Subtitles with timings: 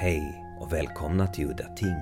[0.00, 1.96] Hej och välkomna till Udda Ting,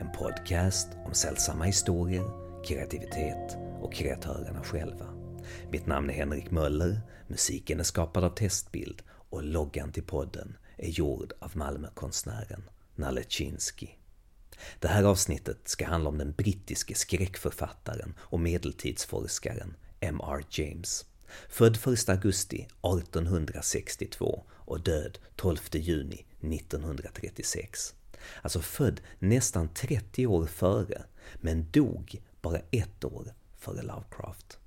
[0.00, 2.24] en podcast om sällsamma historier,
[2.64, 5.06] kreativitet och kreatörerna själva.
[5.70, 10.88] Mitt namn är Henrik Möller, musiken är skapad av Testbild och loggan till podden är
[10.88, 12.62] gjord av Malmökonstnären
[12.94, 13.88] Nalle Chinsky.
[14.78, 20.44] Det här avsnittet ska handla om den brittiske skräckförfattaren och medeltidsforskaren M.R.
[20.50, 21.04] James.
[21.48, 27.94] Född 1 augusti 1862 och död 12 juni 1936.
[28.42, 31.02] Alltså född nästan 30 år före,
[31.36, 34.58] men dog bara ett år före Lovecraft.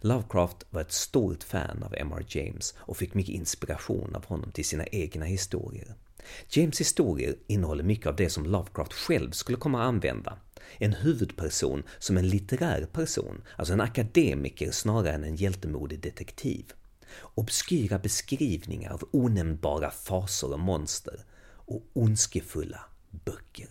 [0.00, 2.24] Lovecraft var ett stort fan av M.R.
[2.28, 5.94] James och fick mycket inspiration av honom till sina egna historier.
[6.48, 10.38] James historier innehåller mycket av det som Lovecraft själv skulle komma att använda.
[10.78, 16.72] En huvudperson som en litterär person, alltså en akademiker snarare än en hjältemodig detektiv.
[17.34, 21.24] Obskyra beskrivningar av onämnbara faser och monster
[21.68, 23.68] och ondskefulla böcker.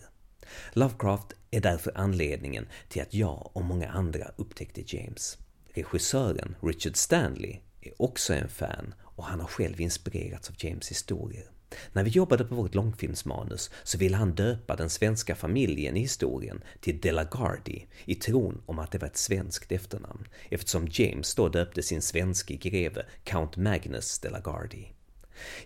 [0.72, 5.38] Lovecraft är därför anledningen till att jag och många andra upptäckte James.
[5.74, 11.50] Regissören Richard Stanley är också en fan och han har själv inspirerats av James historier.
[11.92, 16.62] När vi jobbade på vårt långfilmsmanus så ville han döpa den svenska familjen i historien
[16.80, 21.82] till Delagardi i tron om att det var ett svenskt efternamn, eftersom James då döpte
[21.82, 24.92] sin svenske greve Count Magnus Delagardi.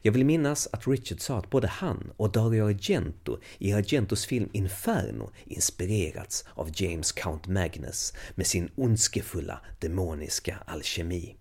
[0.03, 4.48] Jag vill minnas att Richard sa att både han och Dario Argento i Argentos film
[4.53, 11.36] Inferno inspirerats av James Count Magnus med sin ondskefulla demoniska alkemi.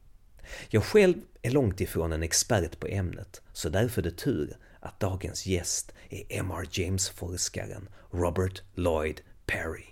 [0.69, 4.99] Jag själv är långt ifrån en expert på ämnet, så därför är det tur att
[4.99, 6.65] dagens gäst är M.R.
[6.71, 9.85] James-forskaren Robert Lloyd Parry.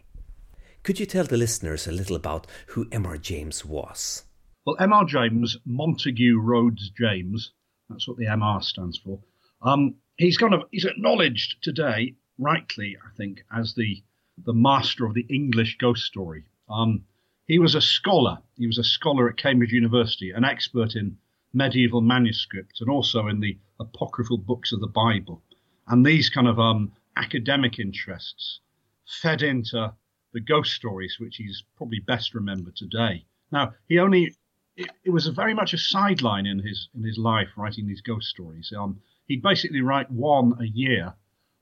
[0.83, 3.19] Could you tell the listeners a little about who M.R.
[3.23, 4.25] James was?
[4.65, 5.05] Well, M.R.
[5.07, 7.51] James, Montague Rhodes James,
[7.89, 9.19] that's what the MR stands for.
[9.61, 14.03] Um, he's kind of he's acknowledged today, rightly, I think, as the
[14.45, 16.43] the master of the English ghost story.
[16.69, 17.03] Um,
[17.49, 18.37] he was a scholar.
[18.57, 21.17] He was a scholar at Cambridge University, an expert in
[21.51, 25.41] medieval manuscripts and also in the apocryphal books of the Bible.
[25.87, 28.59] And these kind of um, academic interests
[29.07, 29.91] fed into
[30.31, 33.25] the ghost stories, which he's probably best remembered today.
[33.51, 34.35] Now, he only
[34.77, 38.27] it, it was very much a sideline in his in his life writing these ghost
[38.27, 38.71] stories.
[38.77, 41.15] Um, he'd basically write one a year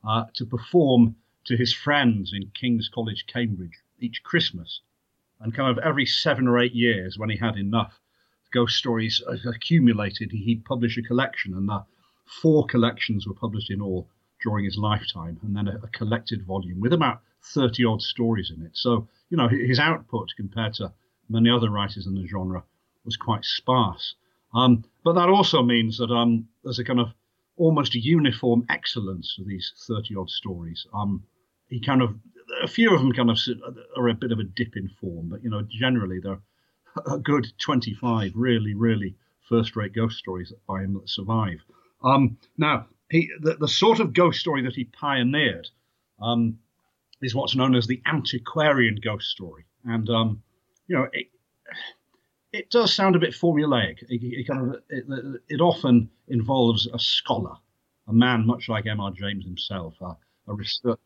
[0.05, 1.15] uh, to perform
[1.45, 4.81] to his friends in King's College, Cambridge, each Christmas.
[5.39, 7.99] And kind of every seven or eight years, when he had enough
[8.53, 11.85] ghost stories accumulated, he'd publish a collection, and the
[12.41, 14.09] four collections were published in all
[14.41, 17.21] during his lifetime, and then a, a collected volume with about
[17.53, 18.75] 30 odd stories in it.
[18.75, 20.93] So, you know, his output compared to
[21.29, 22.63] many other writers in the genre
[23.03, 24.15] was quite sparse.
[24.53, 27.09] Um, but that also means that um, there's a kind of
[27.57, 30.85] almost uniform excellence to these 30 odd stories.
[30.93, 31.23] Um,
[31.69, 32.15] he kind of
[32.61, 33.37] a few of them kind of
[33.95, 36.41] are a bit of a dip in form, but you know, generally they're
[37.05, 39.15] a good 25 really, really
[39.47, 41.59] first-rate ghost stories by him that survive.
[42.03, 45.69] Um, now, he, the, the, sort of ghost story that he pioneered
[46.21, 46.59] um,
[47.21, 50.43] is what's known as the antiquarian ghost story, and um,
[50.87, 51.27] you know, it,
[52.51, 54.03] it does sound a bit formulaic.
[54.09, 55.05] It, it kind of it,
[55.47, 57.55] it, often involves a scholar,
[58.07, 59.11] a man much like M.R.
[59.11, 60.17] James himself, a,
[60.47, 60.97] a researcher.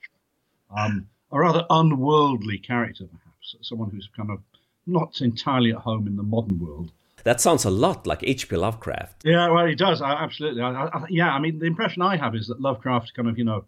[0.75, 4.39] Um, a rather unworldly character, perhaps, someone who's kind of
[4.85, 6.91] not entirely at home in the modern world.
[7.23, 8.55] That sounds a lot like H.P.
[8.55, 9.23] Lovecraft.
[9.25, 10.61] Yeah, well, he does, absolutely.
[10.61, 13.43] I, I, yeah, I mean, the impression I have is that Lovecraft kind of, you
[13.43, 13.65] know,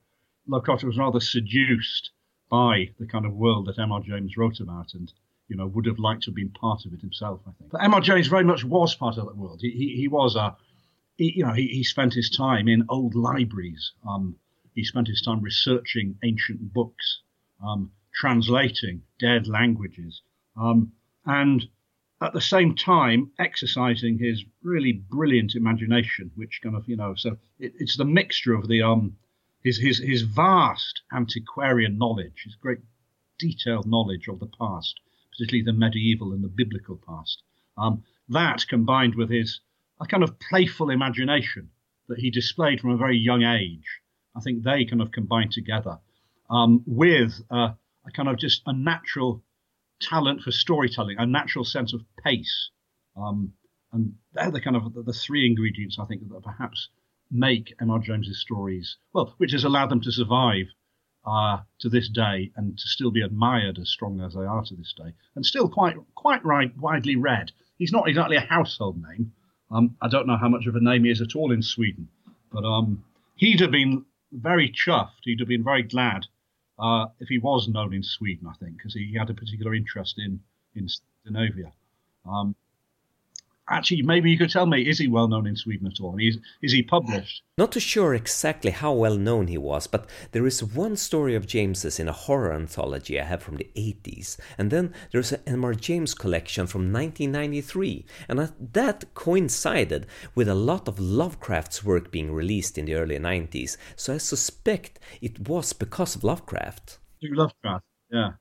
[0.48, 2.12] Lovecraft was rather seduced
[2.50, 4.02] by the kind of world that M.R.
[4.02, 5.12] James wrote about and,
[5.48, 7.72] you know, would have liked to have been part of it himself, I think.
[7.72, 8.02] But M.R.
[8.02, 9.60] James very much was part of that world.
[9.62, 10.56] He, he, he was a,
[11.16, 13.94] he, you know, he, he spent his time in old libraries.
[14.08, 14.36] Um,
[14.74, 17.22] he spent his time researching ancient books
[17.62, 20.22] um, translating dead languages,
[20.56, 20.92] um,
[21.26, 21.68] and
[22.22, 27.38] at the same time exercising his really brilliant imagination, which kind of you know, so
[27.60, 29.18] it, it's the mixture of the um,
[29.64, 32.80] his his his vast antiquarian knowledge, his great
[33.40, 35.00] detailed knowledge of the past,
[35.32, 37.42] particularly the medieval and the biblical past.
[37.78, 39.60] Um, that combined with his
[40.00, 41.70] a kind of playful imagination
[42.08, 44.02] that he displayed from a very young age,
[44.36, 46.00] I think they kind of combined together
[46.50, 47.74] um, with uh,
[48.06, 49.42] a kind of just a natural
[50.02, 52.70] talent for storytelling, a natural sense of pace.
[53.16, 53.54] Um,
[53.92, 56.90] and they're the kind of the, the, three ingredients I think that perhaps
[57.32, 58.00] make M.R.
[58.00, 60.66] James's stories, well, which has allowed them to survive
[61.26, 64.76] uh, to this day and to still be admired as strongly as they are to
[64.76, 67.52] this day, and still quite quite right, widely read.
[67.78, 69.32] He's not exactly a household name.
[69.72, 72.10] Um, I don't know how much of a name he is at all in Sweden,
[72.52, 73.04] but um,
[73.36, 75.24] he'd have been very chuffed.
[75.24, 76.28] He'd have been very glad
[76.80, 80.16] uh, if he was known in Sweden, I think, because he had a particular interest
[80.18, 80.40] in
[80.76, 81.72] in Scandinavia.
[82.26, 82.56] Um,
[83.70, 86.18] actually, maybe you could tell me, is he well known in Sweden at all?
[86.20, 87.44] Is, is he published?
[87.58, 91.48] Not too sure exactly how well known he was, but there is one story of
[91.48, 95.74] James's in a horror anthology I have from the 80s, and then there's an M.R.
[95.74, 102.78] James collection from 1993, and that coincided with a lot of Lovecraft's work being released
[102.78, 106.98] in the early 90s, so I suspect it was because of Lovecraft.
[107.22, 108.32] Lovecraft, yeah.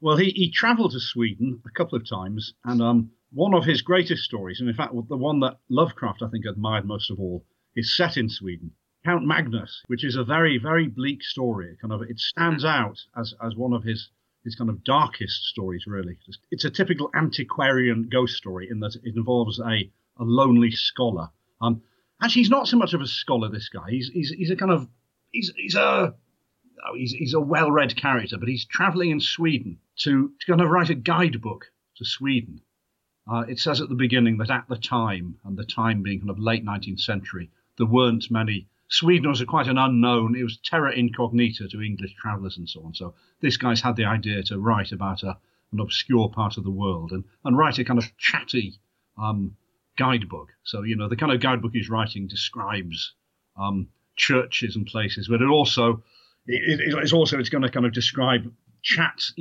[0.00, 3.82] Well, he, he travelled to Sweden a couple of times, and um, one of his
[3.82, 7.44] greatest stories, and in fact, the one that Lovecraft, I think, admired most of all,
[7.76, 8.72] is set in Sweden.
[9.04, 11.76] Count Magnus, which is a very, very bleak story.
[11.80, 14.10] Kind of, it stands out as, as one of his
[14.44, 16.16] his kind of darkest stories, really.
[16.50, 21.28] It's a typical antiquarian ghost story in that it involves a, a lonely scholar.
[21.60, 21.82] Um,
[22.22, 23.50] actually, he's not so much of a scholar.
[23.50, 24.88] This guy, he's he's, he's a kind of
[25.32, 26.14] he's he's a
[26.86, 30.70] oh, he's, he's a well-read character, but he's traveling in Sweden to, to kind of
[30.70, 31.66] write a guidebook
[31.96, 32.60] to Sweden.
[33.28, 36.30] Uh, it says at the beginning that at the time, and the time being kind
[36.30, 38.66] of late 19th century, there weren't many.
[38.88, 42.94] Sweden was quite an unknown, it was terra incognita to English travellers and so on.
[42.94, 45.36] So this guy's had the idea to write about a,
[45.72, 48.78] an obscure part of the world and, and write a kind of chatty
[49.18, 49.56] um,
[49.98, 50.48] guidebook.
[50.64, 53.12] So, you know, the kind of guidebook he's writing describes
[53.58, 56.02] um, churches and places, but it also
[56.46, 58.50] it, it, it's also it's going to kind of describe
[58.82, 59.34] chats,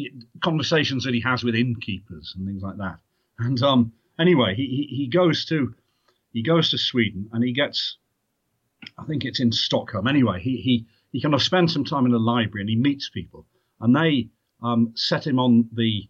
[0.43, 2.99] conversations that he has with innkeepers and things like that.
[3.39, 5.73] And um, anyway, he, he, he goes to
[6.31, 7.97] he goes to Sweden and he gets,
[8.97, 10.07] I think it's in Stockholm.
[10.07, 13.09] Anyway, he he he kind of spends some time in a library and he meets
[13.09, 13.45] people
[13.79, 14.29] and they
[14.61, 16.09] um, set him on the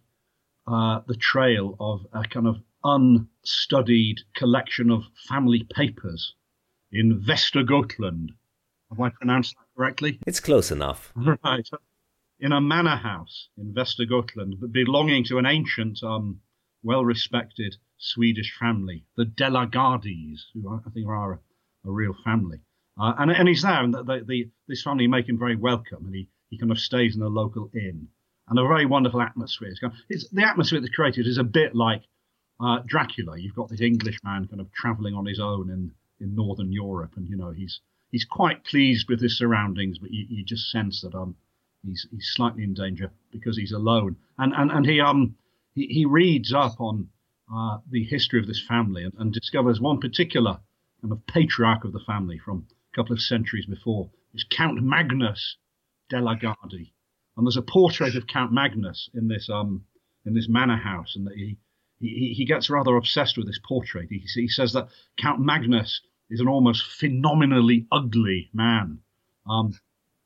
[0.66, 6.34] uh, the trail of a kind of unstudied collection of family papers
[6.92, 8.28] in Vestergotland.
[8.90, 10.18] Have I pronounced that correctly?
[10.26, 11.12] It's close enough.
[11.44, 11.68] Right.
[12.40, 16.40] In a manor house in Vestergotland, belonging to an ancient um,
[16.82, 21.38] well respected Swedish family, the De la Gardies, who I think are a,
[21.88, 22.60] a real family.
[23.00, 26.06] Uh, and, and he's there, and the, the, the, this family make him very welcome,
[26.06, 28.08] and he, he kind of stays in a local inn.
[28.48, 29.68] And a very wonderful atmosphere.
[29.68, 32.02] It's, it's the atmosphere that's created is a bit like
[32.60, 33.38] uh, Dracula.
[33.38, 37.12] You've got this English man kind of traveling on his own in, in northern Europe,
[37.16, 37.80] and you know he's
[38.10, 41.36] he's quite pleased with his surroundings, but you, you just sense that um
[41.84, 44.16] he's he's slightly in danger because he's alone.
[44.38, 45.36] And and and he um
[45.78, 47.08] he, he reads up on
[47.52, 50.58] uh, the history of this family and, and, discovers one particular
[51.00, 55.56] kind of patriarch of the family from a couple of centuries before is Count Magnus
[56.10, 56.92] de la Gardie.
[57.36, 59.84] And there's a portrait of Count Magnus in this um
[60.26, 61.56] in this manor house, and he
[62.00, 64.08] he, he gets rather obsessed with this portrait.
[64.10, 68.98] He, he says that Count Magnus is an almost phenomenally ugly man.
[69.48, 69.78] Um,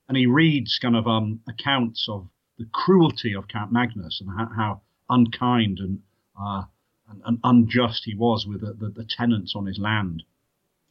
[0.08, 2.28] and he reads kind of um, accounts of
[2.58, 4.80] the cruelty of Count Magnus and how, how
[5.12, 6.00] unkind and,
[6.40, 6.64] uh,
[7.08, 10.22] and, and, unjust he was with the, the, the, tenants on his land.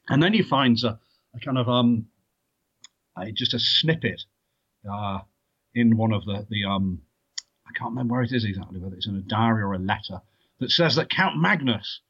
[0.09, 1.00] And then he finds a,
[1.35, 2.07] a kind of um,
[3.18, 4.21] a, just a snippet
[4.89, 5.19] uh,
[5.73, 7.01] in one of the the um,
[7.68, 10.21] I can't remember where it is exactly, whether it's in a diary or a letter
[10.59, 12.01] that says that Count Magnus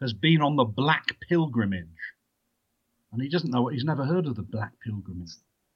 [0.00, 1.86] has been on the Black Pilgrimage,
[3.12, 5.32] and he doesn't know what he's never heard of the Black Pilgrimage.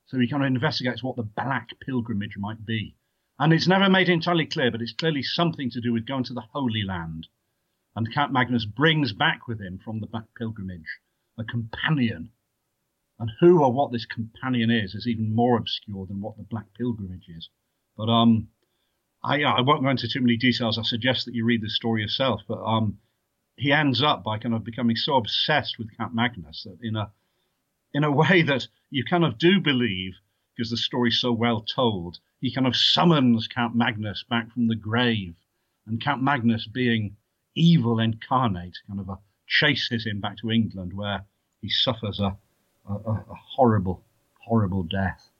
[0.06, 2.96] So he kind of investigates what the Black Pilgrimage might be.
[3.38, 6.34] And it's never made entirely clear, but it's clearly something to do with going to
[6.34, 7.26] the Holy Land.
[7.96, 11.00] And Count Magnus brings back with him from the Black Pilgrimage
[11.38, 12.30] a companion.
[13.18, 16.66] And who or what this companion is is even more obscure than what the Black
[16.76, 17.48] Pilgrimage is.
[17.96, 18.48] But um,
[19.22, 20.78] I, I won't go into too many details.
[20.78, 22.42] I suggest that you read the story yourself.
[22.48, 22.98] But um,
[23.56, 27.12] he ends up by kind of becoming so obsessed with Count Magnus that in a
[27.92, 30.14] in a way that you kind of do believe
[30.54, 34.76] because the story's so well told he kind of summons Count Magnus back from the
[34.76, 35.34] grave,
[35.86, 37.16] and Count Magnus, being
[37.54, 41.24] evil incarnate, kind of a, chases him back to England, where
[41.60, 42.36] he suffers a,
[42.88, 44.04] a, a horrible,
[44.40, 45.30] horrible death.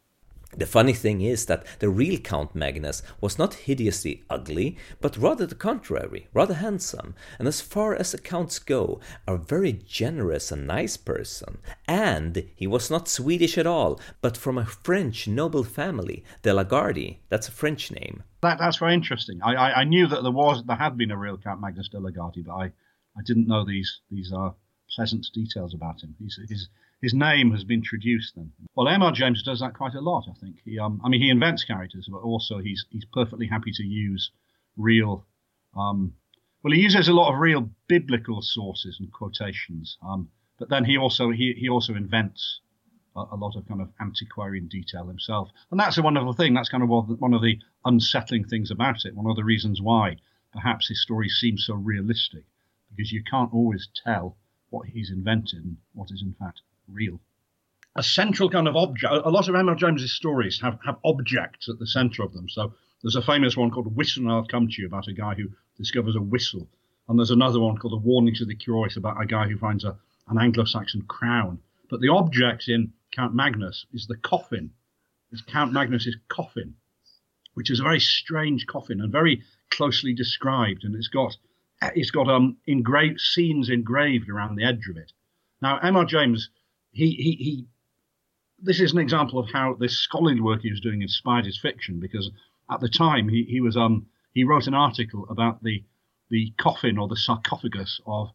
[0.56, 5.46] The funny thing is that the real Count Magnus was not hideously ugly, but rather
[5.46, 10.96] the contrary, rather handsome, and as far as accounts go, a very generous and nice
[10.96, 11.58] person.
[11.88, 16.64] And he was not Swedish at all, but from a French noble family, the la
[16.64, 17.18] Gardie.
[17.28, 18.22] That's a French name.
[18.42, 19.40] That, that's very interesting.
[19.42, 21.98] I, I, I, knew that there was there had been a real Count Magnus de
[21.98, 22.64] la Gardie, but I,
[23.16, 24.52] I didn't know these these are uh,
[24.94, 26.14] pleasant details about him.
[26.18, 26.68] He's, he's
[27.04, 28.50] his name has been traduced then.
[28.74, 29.12] Well, M.R.
[29.12, 30.56] James does that quite a lot, I think.
[30.64, 34.30] He, um, I mean, he invents characters, but also he's he's perfectly happy to use
[34.78, 35.26] real.
[35.76, 36.14] Um,
[36.62, 40.96] well, he uses a lot of real biblical sources and quotations, um, but then he
[40.96, 42.60] also he, he also invents
[43.14, 45.50] a, a, lot of kind of antiquarian detail himself.
[45.70, 46.54] And that's a wonderful thing.
[46.54, 49.14] That's kind of one of the unsettling things about it.
[49.14, 50.16] One of the reasons why
[50.54, 52.44] perhaps his stories seem so realistic,
[52.88, 54.38] because you can't always tell
[54.70, 57.20] what he's invented and what is in fact real.
[57.96, 59.12] A central kind of object.
[59.12, 59.74] A lot of M.R.
[59.74, 62.48] James's stories have, have objects at the centre of them.
[62.48, 65.34] So there's a famous one called Whistle and I'll Come to You about a guy
[65.34, 66.68] who discovers a whistle.
[67.08, 69.84] And there's another one called A Warning to the Curious about a guy who finds
[69.84, 69.96] a,
[70.28, 71.60] an Anglo Saxon crown.
[71.90, 74.70] But the object in Count Magnus is the coffin.
[75.30, 76.74] It's Count Magnus's coffin,
[77.54, 80.84] which is a very strange coffin and very closely described.
[80.84, 81.36] And it's got
[81.82, 85.12] it's got um engraved scenes engraved around the edge of it.
[85.60, 86.04] Now, M.R.
[86.04, 86.50] James,
[86.94, 87.66] he, he, he
[88.62, 92.00] this is an example of how this scholarly work he was doing inspired his fiction
[92.00, 92.30] because
[92.70, 95.84] at the time he, he was um he wrote an article about the
[96.30, 98.30] the coffin or the sarcophagus of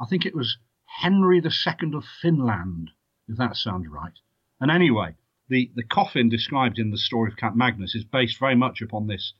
[0.00, 0.58] I think it was
[1.00, 2.90] Henry II of Finland,
[3.28, 4.18] if that sounds right.
[4.60, 5.16] And anyway,
[5.48, 9.06] the, the coffin described in the story of Count Magnus is based very much upon
[9.06, 9.32] this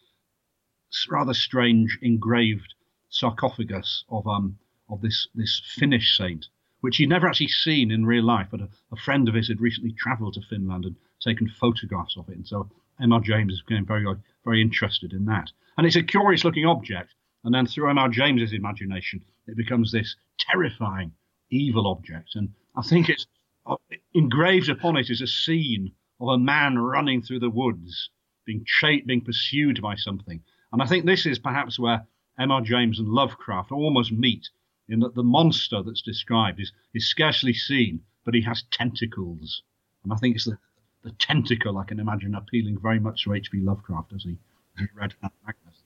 [1.08, 2.74] rather strange engraved
[3.08, 6.48] sarcophagus of um of this this Finnish saint,
[6.82, 9.60] which he'd never actually seen in real life, but a, a friend of his had
[9.60, 12.68] recently travelled to Finland and taken photographs of it, and so
[13.00, 13.20] M.R.
[13.20, 14.04] James is getting very
[14.44, 15.50] very interested in that.
[15.76, 17.14] And it's a curious looking object.
[17.44, 18.08] And then through M.R.
[18.08, 21.12] James's imagination, it becomes this terrifying,
[21.50, 22.34] evil object.
[22.34, 23.26] And I think it's
[23.66, 23.76] uh,
[24.14, 28.10] engraved upon it is a scene of a man running through the woods,
[28.44, 30.40] being chased, being pursued by something.
[30.72, 32.06] And I think this is perhaps where
[32.38, 32.60] M.R.
[32.60, 34.48] James and Lovecraft almost meet,
[34.88, 39.62] in that the monster that's described is, is scarcely seen, but he has tentacles.
[40.04, 40.58] And I think it's the,
[41.02, 43.60] the tentacle I can imagine appealing very much to H.P.
[43.60, 44.36] Lovecraft as he,
[44.76, 45.82] as he read Magnus.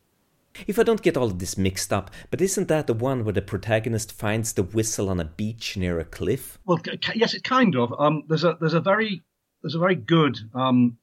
[0.67, 3.33] If I don't get all of this mixed up, but isn't that the one where
[3.33, 6.59] the protagonist finds the whistle on a beach near a cliff?
[6.65, 6.81] Well,
[7.15, 7.93] yes, it kind of.
[7.99, 9.23] Um, there's a there's a very
[9.62, 10.97] there's a very good um,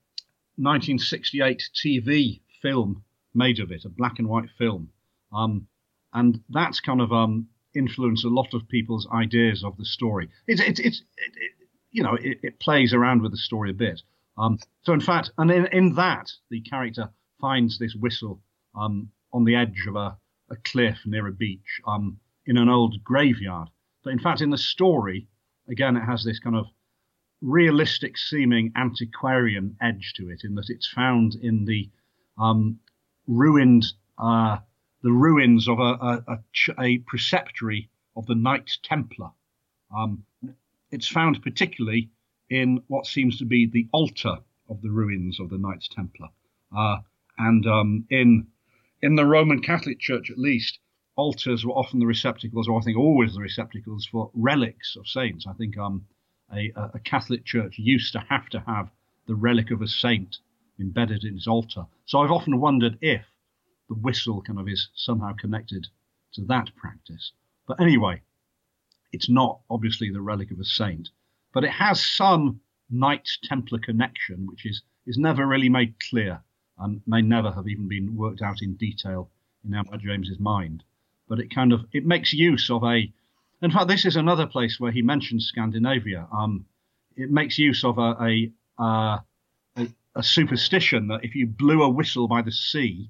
[0.55, 3.03] 1968 TV film
[3.35, 4.89] made of it, a black and white film,
[5.31, 5.67] um,
[6.13, 10.29] and that's kind of um, influenced a lot of people's ideas of the story.
[10.47, 11.51] It's it's, it's it, it,
[11.91, 14.01] you know it, it, plays around with the story a bit.
[14.37, 18.41] Um, so in fact, and in, in that the character finds this whistle
[18.75, 20.17] um, on the edge of a,
[20.49, 23.69] a cliff near a beach um, in an old graveyard.
[24.03, 25.27] But in fact, in the story,
[25.69, 26.65] again, it has this kind of
[27.41, 31.89] realistic seeming antiquarian edge to it, in that it's found in the
[32.37, 32.79] um,
[33.27, 33.85] ruined
[34.17, 34.57] uh,
[35.03, 39.31] the ruins of a, a, a, a, preceptory of the Knights Templar.
[39.95, 40.23] Um,
[40.91, 42.09] it's found particularly
[42.49, 44.37] in what seems to be the altar
[44.69, 46.29] of the ruins of the Knights Templar,
[46.75, 46.97] uh,
[47.37, 48.47] and um, in
[49.01, 50.79] in the Roman Catholic Church, at least,
[51.17, 55.45] altars were often the receptacles, or I think always the receptacles for relics of saints.
[55.45, 56.05] I think um,
[56.51, 58.89] a, a, Catholic church used to have to have
[59.27, 60.37] the relic of a saint
[60.79, 61.85] embedded in its altar.
[62.05, 63.25] So I've often wondered if
[63.89, 65.87] the whistle kind of is somehow connected
[66.33, 67.31] to that practice.
[67.67, 68.21] But anyway,
[69.11, 71.09] it's not obviously the relic of a saint,
[71.53, 76.41] but it has some Knights Templar connection, which is is never really made clear
[76.77, 79.29] and may never have even been worked out in detail
[79.65, 79.97] in M.R.
[79.97, 80.83] James's mind.
[81.27, 83.11] But it kind of it makes use of a.
[83.61, 86.27] In fact, this is another place where he mentions Scandinavia.
[86.31, 86.65] Um,
[87.15, 89.19] it makes use of a a, uh,
[89.77, 93.09] a a superstition that if you blew a whistle by the sea,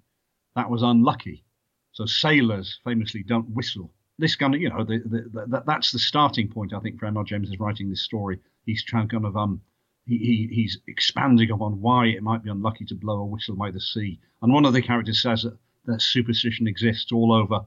[0.56, 1.44] that was unlucky.
[1.92, 3.92] So sailors famously don't whistle.
[4.18, 6.74] This kind of, you know, the, the, the, that's the starting point.
[6.74, 7.24] I think for M.R.
[7.24, 8.40] James is writing this story.
[8.66, 9.62] He's trying kind of um
[10.06, 13.72] he, he, he's expanding upon why it might be unlucky to blow a whistle by
[13.72, 14.20] the sea.
[14.42, 17.66] And one of the characters says that, that superstition exists all over,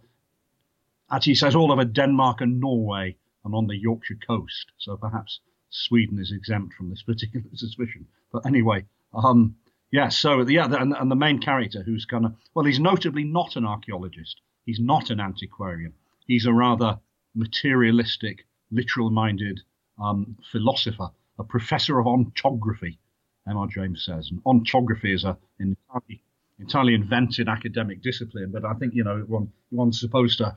[1.11, 4.73] actually, says all over Denmark and Norway and on the Yorkshire coast.
[4.79, 5.41] So perhaps
[5.71, 8.07] Sweden is exempt from this particular suspicion.
[8.33, 9.57] But anyway, um,
[9.91, 13.57] yeah, so yeah, and, and the main character who's kind of, well, he's notably not
[13.57, 15.93] an archaeologist, he's not an antiquarian,
[16.27, 16.99] he's a rather
[17.35, 19.61] materialistic, literal minded
[20.03, 22.99] um, philosopher a professor of ontography,
[23.49, 23.67] M.R.
[23.67, 24.31] James says.
[24.31, 26.23] And ontography is a entirely,
[26.59, 30.57] entirely invented academic discipline, but I think, you know, one, one's supposed to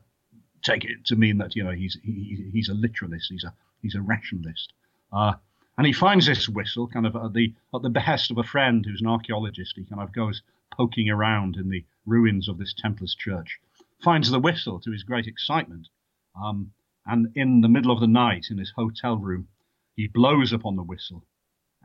[0.64, 3.96] take it to mean that, you know, he's, he, he's a literalist, he's a, he's
[3.96, 4.74] a rationalist.
[5.12, 5.34] Uh,
[5.80, 8.86] and he finds this whistle kind of at the, at the behest of a friend
[8.86, 9.78] who's an archaeologist.
[9.78, 10.42] He kind of goes
[10.74, 13.58] poking around in the ruins of this Templars church,
[14.04, 15.88] finds the whistle to his great excitement.
[16.36, 16.74] Um,
[17.06, 19.48] and in the middle of the night in his hotel room,
[19.96, 21.24] he blows upon the whistle.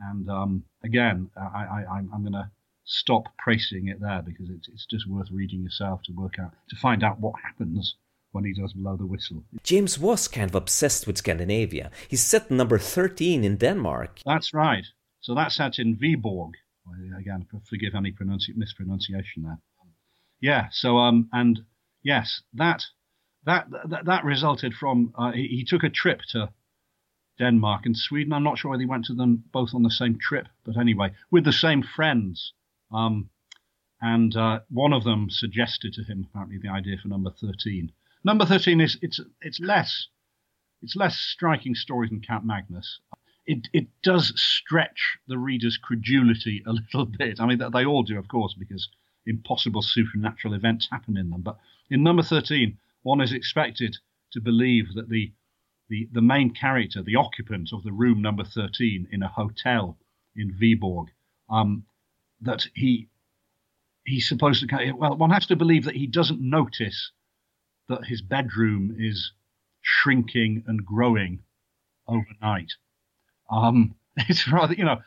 [0.01, 2.51] And um, again, I, am going to
[2.83, 6.75] stop praising it there because it's, it's just worth reading yourself to work out, to
[6.75, 7.95] find out what happens
[8.35, 9.45] when he does blow the whistle.
[9.63, 11.89] James was kind of obsessed with Scandinavia.
[12.09, 14.19] He's set number 13 in Denmark.
[14.25, 14.85] That's right.
[15.21, 16.51] So that's set in Viborg.
[17.17, 19.59] Again, forgive any pronunci- mispronunciation there.
[20.41, 20.67] Yeah.
[20.71, 21.61] So um and
[22.03, 22.83] yes, that
[23.45, 26.49] that that, that resulted from uh, he, he took a trip to
[27.39, 28.33] Denmark and Sweden.
[28.33, 31.13] I'm not sure whether he went to them both on the same trip, but anyway,
[31.31, 32.53] with the same friends.
[32.91, 33.29] Um,
[34.01, 37.91] and uh, one of them suggested to him apparently the idea for number 13.
[38.25, 40.07] Number 13 is it's it's less
[40.81, 42.99] it's less striking stories than Count Magnus.
[43.45, 47.39] It it does stretch the reader's credulity a little bit.
[47.39, 48.89] I mean they all do, of course, because
[49.27, 51.43] impossible supernatural events happen in them.
[51.43, 51.59] But
[51.91, 53.97] in number 13, one is expected
[54.31, 55.31] to believe that the
[55.87, 59.99] the, the main character, the occupant of the room number 13 in a hotel
[60.35, 61.09] in Viborg,
[61.47, 61.85] um,
[62.41, 63.07] that he
[64.03, 67.11] he's supposed to well one has to believe that he doesn't notice
[67.89, 69.31] that his bedroom is
[69.81, 71.39] shrinking and growing
[72.07, 72.71] overnight
[73.49, 74.97] um, it's rather you know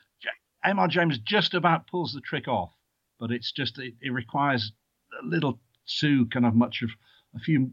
[0.65, 0.89] M.R.
[0.89, 2.73] James just about pulls the trick off
[3.19, 4.73] but it's just it, it requires
[5.23, 6.91] a little too kind of much of
[7.35, 7.71] a few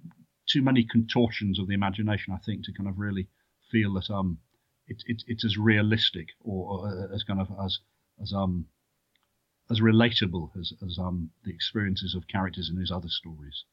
[0.48, 3.28] too many contortions of the imagination i think to kind of really
[3.72, 4.38] feel that um
[4.88, 7.80] it, it, it's as realistic or, or as kind of as
[8.22, 8.68] as um
[9.70, 13.66] as relatable as, as um, the experiences of characters in his other stories.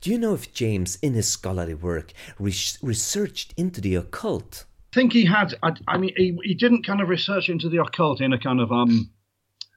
[0.00, 4.64] Do you know if James, in his scholarly work, re- researched into the occult?
[4.92, 5.54] I think he had.
[5.62, 8.60] I, I, mean, he, he didn't kind of research into the occult in a kind
[8.60, 9.10] of um,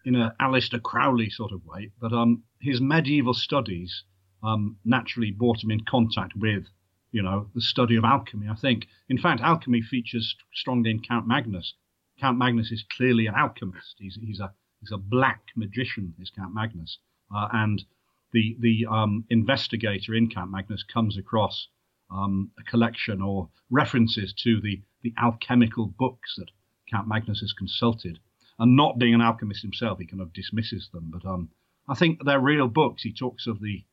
[0.06, 4.04] in a Aleister Crowley sort of way, but um, his medieval studies
[4.42, 6.66] um, naturally brought him in contact with,
[7.12, 8.48] you know, the study of alchemy.
[8.50, 11.74] I think, in fact, alchemy features strongly in Count Magnus.
[12.20, 13.96] Count Magnus is clearly an alchemist.
[14.00, 14.54] He's he's a
[14.84, 16.98] He's a black magician, is Count Magnus.
[17.34, 17.86] Uh, and
[18.34, 21.68] the the um, investigator in Count Magnus comes across
[22.14, 26.50] um, a collection or references to the, the alchemical books that
[26.90, 28.20] Count Magnus has consulted.
[28.60, 31.12] And not being an alchemist himself, he kind of dismisses them.
[31.12, 31.50] But um,
[31.90, 33.02] I think they're real books.
[33.02, 33.84] He talks of the,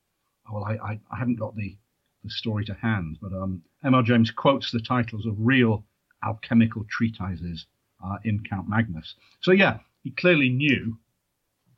[0.53, 1.77] well, I, I, I haven't got the,
[2.23, 4.03] the story to hand, but um, M.R.
[4.03, 5.85] James quotes the titles of real
[6.23, 7.67] alchemical treatises
[8.05, 9.15] uh, in Count Magnus.
[9.41, 10.99] So, yeah, he clearly knew,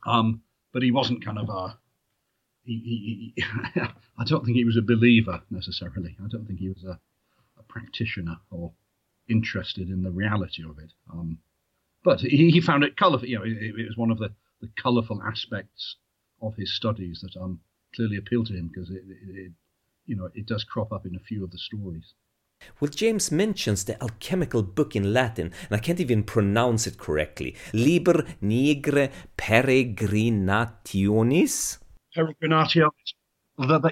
[0.05, 1.79] um, but he wasn't kind of a.
[2.65, 3.45] He, he,
[4.19, 6.17] I don't think he was a believer necessarily.
[6.23, 7.01] I don't think he was a,
[7.59, 8.73] a practitioner or
[9.29, 10.93] interested in the reality of it.
[11.13, 11.39] Um,
[12.05, 13.29] but he, found it colourful.
[13.29, 15.97] You know, it, it, was one of the, the colourful aspects
[16.41, 17.61] of his studies that um,
[17.95, 19.53] clearly appealed to him because it, it,
[20.07, 22.15] you know, it does crop up in a few of the stories.
[22.81, 27.55] Well, James mentions the alchemical book in Latin, and I can't even pronounce it correctly.
[27.73, 31.82] Liber Nigre Peregrinationis?
[32.17, 32.91] Peregrinationis.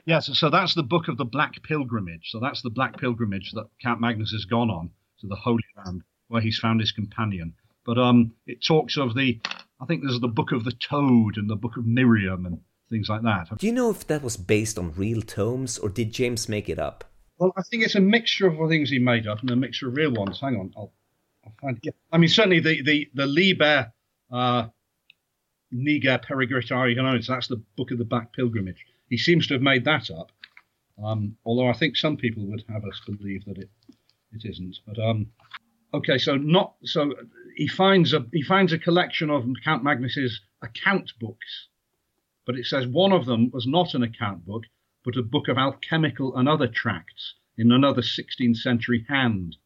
[0.07, 2.31] yes, so that's the book of the Black Pilgrimage.
[2.31, 6.03] So that's the Black Pilgrimage that Count Magnus has gone on to the Holy Land,
[6.29, 7.55] where he's found his companion.
[7.85, 9.41] But um, it talks of the,
[9.81, 13.09] I think there's the book of the Toad and the book of Miriam and things
[13.09, 13.57] like that.
[13.57, 16.79] Do you know if that was based on real tomes, or did James make it
[16.79, 17.05] up?
[17.39, 19.97] Well, I think it's a mixture of things he made up and a mixture of
[19.97, 20.41] real ones.
[20.41, 20.93] Hang on, I'll,
[21.45, 21.85] I'll find it.
[21.85, 21.93] Yeah.
[22.13, 23.93] I mean, certainly the the the Liber
[24.31, 24.69] uh,
[25.71, 28.85] Niger Peregrinari that's the book of the Back Pilgrimage.
[29.09, 30.33] He seems to have made that up.
[31.03, 33.71] Um, although I think some people would have us believe that it
[34.33, 34.79] it isn't.
[34.87, 35.29] But um,
[35.95, 37.15] okay, so not so
[37.57, 41.69] he finds a he finds a collection of Count Magnus's account books,
[42.47, 44.65] but it says one of them was not an account book
[45.05, 49.57] but a book of alchemical and other tracts in another 16th century hand.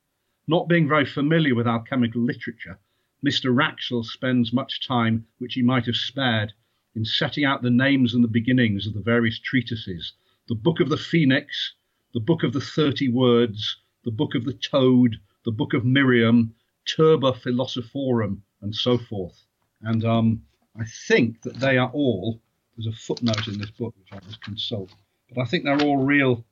[0.46, 2.78] Not being very familiar with alchemical literature,
[3.24, 3.54] Mr.
[3.54, 6.52] Wraxall spends much time which he might have spared
[6.94, 10.12] in setting out the names and the beginnings of the various treatises
[10.46, 11.72] the Book of the Phoenix,
[12.12, 16.54] the Book of the Thirty Words, the Book of the Toad, the Book of Miriam,
[16.87, 19.46] Turba Philosophorum, and so forth.
[19.80, 20.42] And um,
[20.78, 22.42] I think that they are all,
[22.76, 24.90] there's a footnote in this book which I must consult,
[25.34, 26.44] but I think they're all real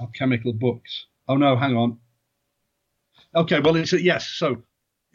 [0.00, 1.06] alchemical books.
[1.28, 1.98] Oh no, hang on.
[3.32, 4.64] Okay, well it's a, yes, so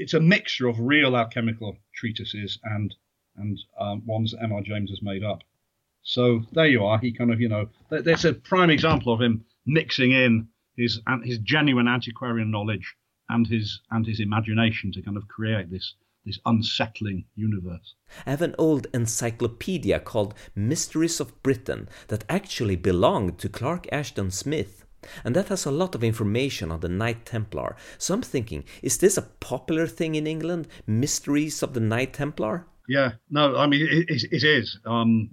[0.01, 2.95] it's a mixture of real alchemical treatises and
[3.37, 4.61] and um, ones that M.R.
[4.61, 5.41] James has made up.
[6.03, 6.97] So there you are.
[6.99, 11.37] He kind of, you know, there's a prime example of him mixing in his his
[11.39, 12.95] genuine antiquarian knowledge
[13.29, 17.95] and his and his imagination to kind of create this this unsettling universe.
[18.25, 24.31] I have an old encyclopedia called Mysteries of Britain that actually belonged to Clark Ashton
[24.31, 24.85] Smith.
[25.23, 27.75] And that has a lot of information on the Knight Templar.
[27.97, 30.67] So I'm thinking, is this a popular thing in England?
[30.85, 32.67] Mysteries of the Knight Templar?
[32.87, 34.77] Yeah, no, I mean, it, it, it is.
[34.85, 35.29] Um,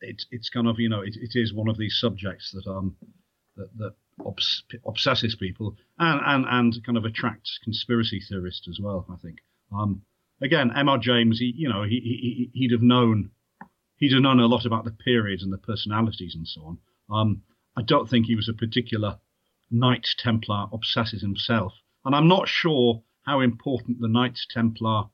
[0.00, 2.96] it's it's kind of, you know, it, it is one of these subjects that um,
[3.56, 9.06] that, that obs- obsesses people and, and, and kind of attracts conspiracy theorists as well.
[9.10, 9.38] I think.
[9.72, 10.02] Um,
[10.42, 10.98] again, M.R.
[10.98, 13.30] James, he, you know, he, he, he'd have known,
[13.96, 16.78] he'd have known a lot about the periods and the personalities and so on.
[17.10, 17.42] Um,
[17.76, 19.18] I don't think he was a particular
[19.70, 21.74] Knights Templar obsesses himself.
[22.04, 25.04] And I'm not sure how important the Knights Templar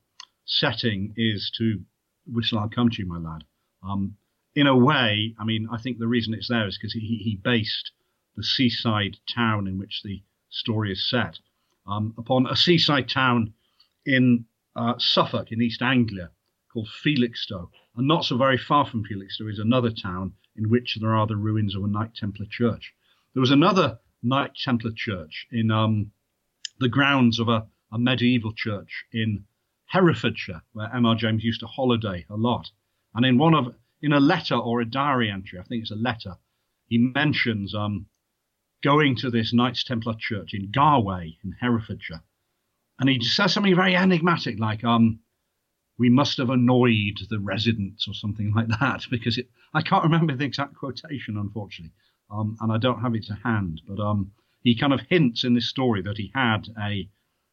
[0.44, 1.84] setting is to
[2.26, 3.44] Whistle I'll Come to You, my lad.
[3.82, 4.16] Um,
[4.54, 7.36] in a way, I mean, I think the reason it's there is because he, he
[7.42, 7.92] based
[8.36, 11.38] the seaside town in which the story is set
[11.86, 13.52] um, upon a seaside town
[14.04, 16.30] in uh, Suffolk in East Anglia
[16.76, 17.70] called Felixstowe.
[17.96, 21.34] And not so very far from Felixstowe is another town in which there are the
[21.36, 22.92] ruins of a Knight Templar church.
[23.32, 26.12] There was another Knight Templar church in um,
[26.78, 29.46] the grounds of a, a, medieval church in
[29.86, 31.14] Herefordshire, where M.R.
[31.14, 32.70] James used to holiday a lot.
[33.14, 35.94] And in one of in a letter or a diary entry, I think it's a
[35.94, 36.36] letter,
[36.88, 38.04] he mentions um,
[38.82, 42.22] going to this Knights Templar church in Garway in Herefordshire
[42.98, 45.20] and he says something very enigmatic, like um,
[45.98, 50.36] "We must have annoyed the residents" or something like that, because it, I can't remember
[50.36, 51.94] the exact quotation, unfortunately,
[52.30, 53.80] um, and I don't have it to hand.
[53.86, 54.32] But um,
[54.62, 57.08] he kind of hints in this story that he had a,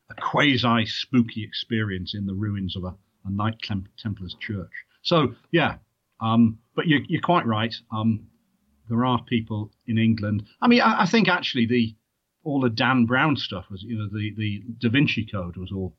[0.10, 4.72] a quasi spooky experience in the ruins of a, a Knight Templar's church.
[5.04, 5.78] So yeah,
[6.20, 7.76] um, but you're, you're, quite right.
[7.92, 8.28] Um,
[8.90, 10.44] there are people in England.
[10.62, 11.96] I mean, I, I think actually the
[12.44, 15.96] all the Dan Brown stuff was, you know, the, the Da Vinci Code was all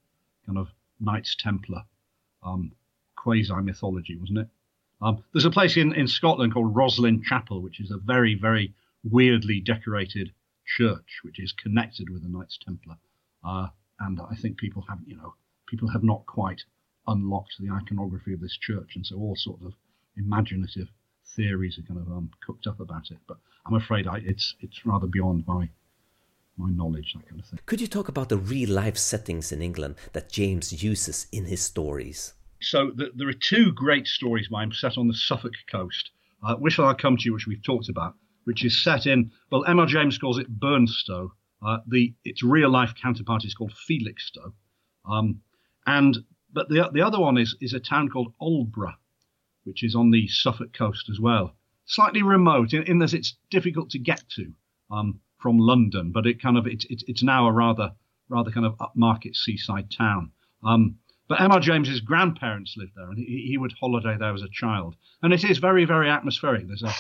[0.47, 0.69] kind of
[1.01, 1.85] Knights Templar,
[2.45, 2.73] um,
[3.17, 4.49] quasi mythology, wasn't it?
[5.01, 8.75] Um, there's a place in, in Scotland called Rosslyn Chapel, which is a very, very
[9.03, 10.33] weirdly decorated
[10.67, 12.97] church, which is connected with the Knights Templar.
[13.45, 13.69] Uh,
[14.01, 15.35] and I think people have, you know,
[15.67, 16.63] people have not quite
[17.07, 19.75] unlocked the iconography of this church, and so all sorts of
[20.17, 20.89] imaginative
[21.37, 23.19] theories are kind of um, cooked up about it.
[23.27, 25.69] But I'm afraid I, it's it's rather beyond my
[26.57, 27.59] my knowledge, that kind of thing.
[27.67, 31.63] Could you talk about the real life settings in England that James uses in his
[31.63, 32.35] stories?
[32.61, 36.11] So the, there are two great stories by him set on the Suffolk coast.
[36.45, 39.87] Uh, which I'll come to, which we've talked about, which is set in well, M.R.
[39.87, 41.31] James calls it Burnstow.
[41.65, 44.53] Uh, the its real life counterpart is called Felixstowe,
[45.09, 45.41] um,
[45.87, 46.19] and
[46.53, 48.93] but the the other one is is a town called Aldeburgh,
[49.63, 53.89] which is on the Suffolk coast as well, slightly remote in, in that it's difficult
[53.91, 54.53] to get to.
[54.91, 57.93] Um, from London, but it kind of it's it's, it's now a rather
[58.31, 60.33] rather kind of upmarket seaside town.
[60.65, 60.97] Um,
[61.29, 61.61] but M.R.
[61.61, 64.97] James's grandparents lived there, and he, he would holiday there as a child.
[65.23, 66.67] And it is very very atmospheric.
[66.67, 66.95] There's a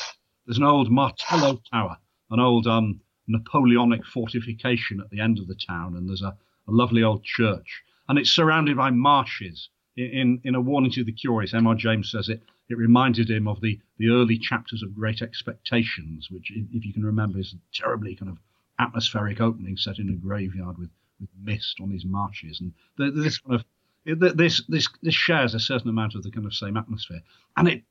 [0.44, 1.96] there's an old Martello Tower,
[2.30, 6.36] an old um, Napoleonic fortification at the end of the town, and there's a,
[6.68, 9.70] a lovely old church, and it's surrounded by marshes.
[9.96, 11.76] In, in, a warning to the curious, M.R.
[11.76, 16.50] James says it it reminded him of the, the early chapters of Great Expectations, which,
[16.50, 18.38] if you can remember, is a terribly kind of
[18.78, 22.60] atmospheric opening set in a graveyard with, with mist on these marshes.
[22.60, 23.64] And this kind of
[24.06, 27.20] this this this shares a certain amount of the kind of same atmosphere.
[27.56, 27.82] And it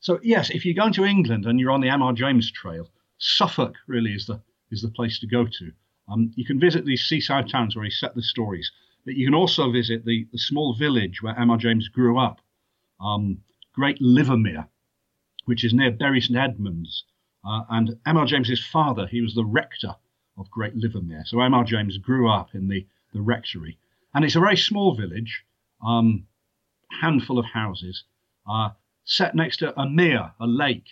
[0.00, 2.12] so yes, if you're going to England and you're on the M.R.
[2.12, 5.72] James Trail, Suffolk really is the is the place to go to.
[6.08, 8.70] Um, you can visit these seaside towns where he set the stories,
[9.04, 11.56] but you can also visit the, the small village where M.R.
[11.58, 12.40] James grew up.
[13.00, 13.38] Um,
[13.74, 14.68] Great Livermere,
[15.46, 17.04] which is near Bury St Edmunds.
[17.44, 18.26] Uh, and M.R.
[18.26, 19.96] James's father, he was the rector
[20.38, 21.26] of Great Livermere.
[21.26, 21.64] So M.R.
[21.64, 23.78] James grew up in the, the rectory.
[24.14, 25.44] And it's a very small village,
[25.84, 26.26] um,
[27.00, 28.04] handful of houses,
[28.48, 28.70] uh,
[29.04, 30.86] set next to a mere, a lake,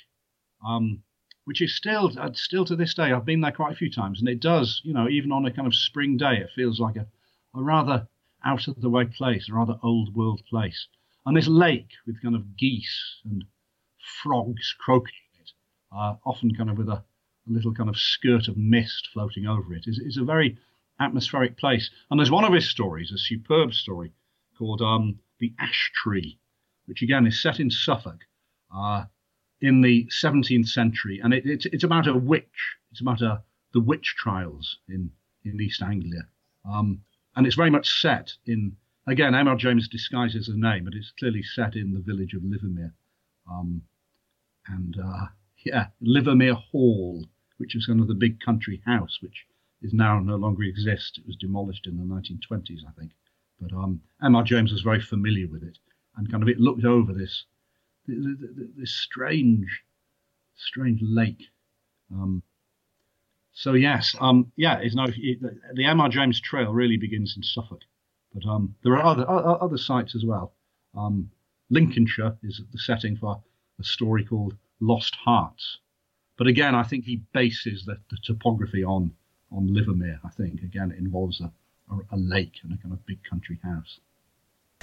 [0.66, 1.02] um,
[1.44, 3.12] which is still uh, still to this day.
[3.12, 5.52] I've been there quite a few times, and it does, you know, even on a
[5.52, 7.06] kind of spring day, it feels like a,
[7.54, 8.08] a rather
[8.44, 10.86] out of the way place, a rather old world place.
[11.26, 13.44] And this lake with kind of geese and
[14.22, 15.50] frogs croaking in it,
[15.92, 17.04] uh, often kind of with a, a,
[17.46, 20.58] little kind of skirt of mist floating over it, is, a very
[20.98, 21.90] atmospheric place.
[22.10, 24.12] And there's one of his stories, a superb story
[24.58, 26.38] called um, The Ash Tree,
[26.86, 28.20] which again is set in Suffolk
[28.74, 29.04] uh,
[29.60, 31.20] in the 17th century.
[31.22, 32.76] And it, it's, it's about a witch.
[32.92, 35.10] It's about a, the witch trials in,
[35.44, 36.22] in East Anglia.
[36.68, 37.02] Um,
[37.36, 39.56] and it's very much set in Again, M.R.
[39.56, 42.92] James disguises a name, but it's clearly set in the village of Livermere.
[43.50, 43.82] Um,
[44.68, 45.26] and uh,
[45.64, 49.46] yeah, Livermere Hall, which was kind of the big country house, which
[49.82, 51.18] is now no longer exists.
[51.18, 53.12] It was demolished in the 1920s, I think.
[53.60, 54.00] But um.
[54.44, 55.78] James was very familiar with it,
[56.16, 57.46] and kind of it looked over this
[58.06, 59.82] this strange,
[60.54, 61.42] strange lake.
[62.12, 62.42] Um,
[63.60, 65.38] so yes, um, yeah, it's no, it,
[65.74, 66.08] the M.R.
[66.08, 67.82] James Trail really begins in Suffolk.
[68.32, 70.54] But um, there are other other sites as well.
[70.96, 71.30] Um,
[71.68, 73.42] Lincolnshire is the setting for
[73.78, 75.78] a story called Lost Hearts.
[76.38, 79.12] but again, I think he bases the, the topography on
[79.52, 80.20] on Livermere.
[80.24, 81.52] I think again it involves a,
[81.92, 84.00] a, a lake and a kind of big country house.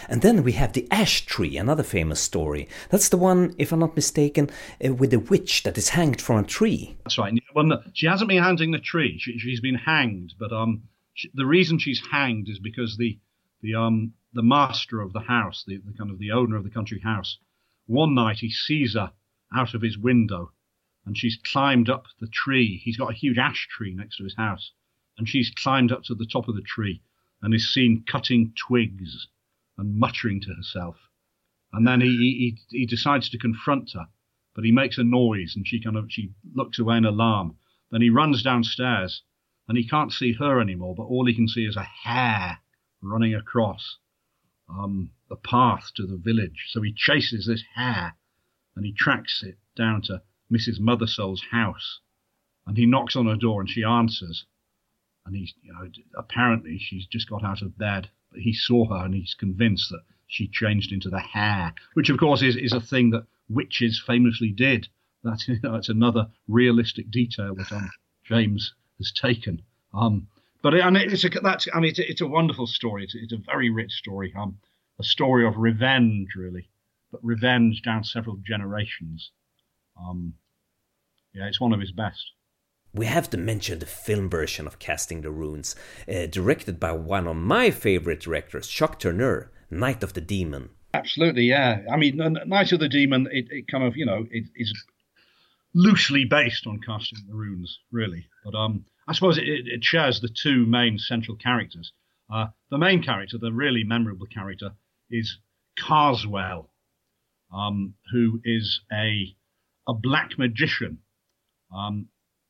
[0.07, 2.69] And then we have the ash tree, another famous story.
[2.89, 4.49] That's the one, if I'm not mistaken,
[4.85, 6.95] uh, with the witch that is hanged from a tree.
[7.03, 7.33] That's right.
[7.55, 9.17] Well, she hasn't been hanging the tree.
[9.19, 10.83] She, has been hanged, but um,
[11.15, 13.17] she, the reason she's hanged is because the
[13.61, 16.69] the um the master of the house, the, the kind of the owner of the
[16.69, 17.39] country house,
[17.87, 19.11] one night he sees her
[19.55, 20.51] out of his window,
[21.07, 22.79] and she's climbed up the tree.
[22.83, 24.71] He's got a huge ash tree next to his house,
[25.17, 27.01] and she's climbed up to the top of the tree
[27.41, 29.27] and is seen cutting twigs
[29.77, 30.97] and muttering to herself.
[31.73, 34.07] And then he, he, he decides to confront her,
[34.55, 37.57] but he makes a noise and she kind of she looks away in alarm.
[37.91, 39.23] Then he runs downstairs
[39.67, 42.59] and he can't see her anymore, but all he can see is a hare
[43.01, 43.97] running across
[44.69, 46.65] um, the path to the village.
[46.69, 48.15] So he chases this hare
[48.75, 50.79] and he tracks it down to Mrs.
[50.79, 51.99] Mothersole's house.
[52.65, 54.45] And he knocks on her door and she answers.
[55.25, 59.13] And he's, you know, apparently she's just got out of bed he saw her and
[59.13, 63.11] he's convinced that she changed into the hare, which of course is, is a thing
[63.11, 64.87] that witches famously did.
[65.23, 67.89] That's, you know, that's another realistic detail that um,
[68.23, 69.61] James has taken.
[69.93, 70.27] Um,
[70.61, 73.03] but it, and it's a that's I mean it's it's a wonderful story.
[73.03, 74.33] It's, it's, a very rich story.
[74.37, 74.57] Um,
[74.99, 76.67] a story of revenge really,
[77.11, 79.31] but revenge down several generations.
[79.99, 80.33] Um,
[81.33, 82.31] yeah, it's one of his best.
[82.93, 85.75] We have to mention the film version of Casting the Runes,
[86.07, 90.69] uh, directed by one of my favorite directors, Jacques Tourneur, Night of the Demon.
[90.93, 91.81] Absolutely, yeah.
[91.91, 94.73] I mean, Night of the Demon, it, it kind of, you know, it is
[95.73, 98.27] loosely based on Casting the Runes, really.
[98.43, 101.91] But um, I suppose it, it shares the two main central characters.
[102.33, 104.71] Uh, the main character, the really memorable character,
[105.09, 105.37] is
[105.79, 106.67] Karswell,
[107.53, 109.35] um, who is a
[109.87, 110.97] a black magician
[111.73, 112.07] um,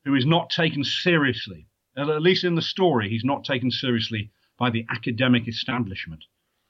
[0.08, 1.68] who is not taken seriously.
[1.98, 6.24] At least in the story, he's not taken seriously by the academic establishment.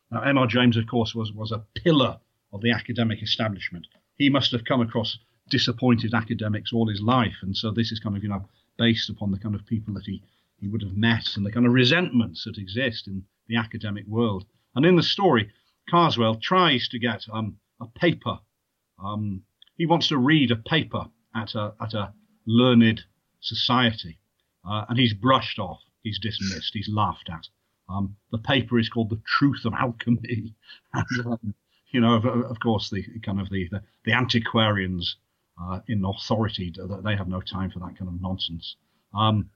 [0.09, 0.47] Now, M.R.
[0.47, 2.17] James, of course, was, was a pillar
[2.51, 3.85] of the academic establishment.
[4.15, 5.19] He must have come across
[5.51, 8.43] disappointed academics all his life, and so this is kind of, you know,
[8.77, 10.23] based upon the kind of people that he,
[10.59, 14.45] he would have met and the kind of resentments that exist in the academic world.
[14.75, 15.51] And in the story,
[15.91, 18.39] Karswell tries to get um, a paper.
[18.97, 19.43] Um,
[19.75, 22.13] he wants to read a paper at a, at a
[22.47, 23.03] learned
[23.47, 24.19] society.
[24.67, 27.47] Uh, and he's brushed off, he's dismissed, he's laughed at.
[27.89, 30.53] Um, the paper is called The Truth of Alchemy.
[30.93, 31.53] and, um,
[31.91, 35.15] you know, of, of, course, the kind of the, the, the antiquarians
[35.61, 38.75] uh, in authority, they have no time for that kind of nonsense.
[39.13, 39.49] Um,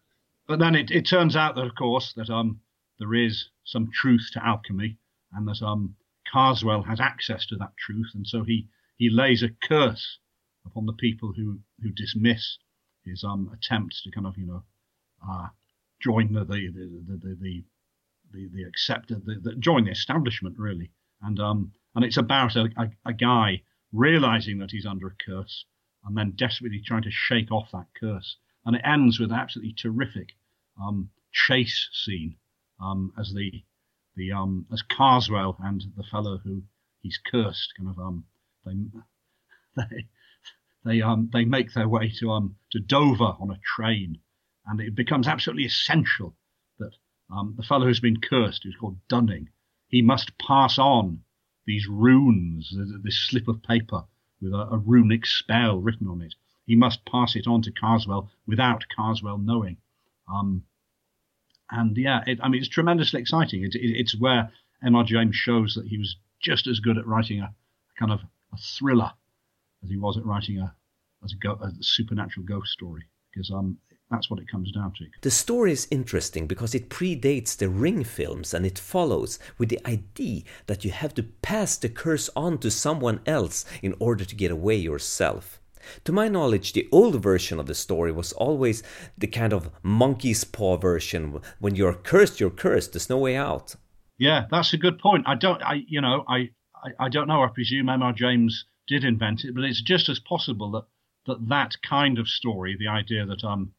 [0.47, 2.62] but then it, it, turns out that, of course, that um,
[2.99, 4.97] there is some truth to alchemy
[5.34, 5.95] and that um,
[6.34, 8.12] Karswell has access to that truth.
[8.13, 10.19] And so he, he lays a curse
[10.65, 12.58] upon the people who, who dismiss
[13.06, 14.64] his um, attempts to kind of you know
[15.28, 15.48] uh,
[16.02, 17.64] join the the the the the,
[18.34, 20.92] the, the accepted the, the, join the establishment really.
[21.22, 23.62] And um and it's about a, a, a, guy
[23.92, 25.66] realizing that he's under a curse
[26.06, 28.38] and then desperately trying to shake off that curse.
[28.66, 30.30] And it ends with an absolutely terrific
[30.82, 32.38] um, chase scene
[32.82, 33.64] um, as the
[34.16, 36.64] the um as Karswell and the fellow who
[37.02, 38.26] he's cursed kind of um
[38.66, 38.74] they
[39.78, 40.08] they
[40.84, 44.20] they um they make their way to um to Dover on a train,
[44.65, 46.36] and it becomes absolutely essential
[46.80, 46.96] that
[47.32, 49.50] um the fellow who's been cursed, who's called Dunning,
[49.88, 51.24] he must pass on
[51.65, 54.04] these runes, this slip of paper
[54.41, 56.34] with a, a runic spell written on it.
[56.65, 59.78] He must pass it on to Karswell without Karswell knowing.
[60.32, 60.63] Um,
[61.70, 63.63] and yeah, it, I mean, it's tremendously exciting.
[63.63, 64.52] It, it, it's where
[64.84, 65.04] M.R.
[65.04, 68.22] James shows that he was just as good at writing a, a kind of
[68.54, 69.12] a thriller
[69.84, 70.74] as he was at writing a
[71.24, 73.78] as a, go, a supernatural ghost story because um
[74.10, 75.06] that's what it comes down to.
[75.22, 79.80] The story is interesting because it predates the Ring films and it follows with the
[79.88, 84.36] idea that you have to pass the curse on to someone else in order to
[84.36, 85.62] get away yourself.
[86.04, 88.84] To my knowledge, the old version of the story was always
[89.17, 91.41] the kind of monkey's paw version.
[91.60, 92.94] When you're cursed, you're cursed.
[92.94, 93.76] There's no way out.
[94.17, 95.24] Yeah, that's a good point.
[95.26, 97.44] I don't, I, you know, I, I, I don't know.
[97.44, 98.13] I presume M.R.
[98.13, 100.86] James did invent it, but it's just as possible that
[101.27, 103.71] that that kind of story, the idea that um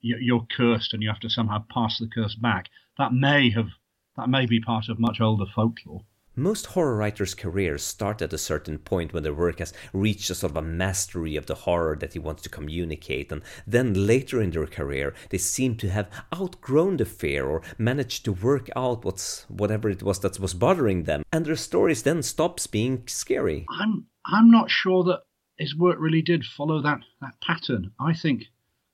[0.00, 3.68] you're cursed and you have to somehow pass the curse back, that may have
[4.16, 6.04] that may be part of much older folklore.
[6.34, 10.36] Most horror writers' careers start at a certain point when their work has reached a
[10.36, 14.40] sort of a mastery of the horror that he wants to communicate, and then later
[14.40, 19.04] in their career they seem to have outgrown the fear or managed to work out
[19.04, 23.66] what's whatever it was that was bothering them, and their stories then stops being scary.
[23.80, 25.22] I'm I'm not sure that
[25.56, 27.92] his work really did follow that that pattern.
[27.98, 28.44] I think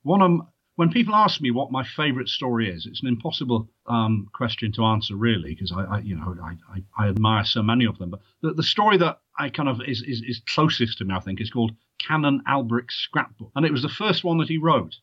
[0.02, 4.28] one of when people ask me what my favourite story is, it's an impossible um,
[4.32, 7.84] question to answer, really, because I, I, you know, I, I, I, admire so many
[7.84, 8.10] of them.
[8.10, 11.20] But the, the story that I kind of is, is, is closest to me, I
[11.20, 14.96] think, is called Canon Alberic's Scrapbook, and it was the first one that he wrote.